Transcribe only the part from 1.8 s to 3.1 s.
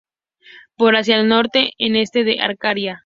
la este de Arcadia.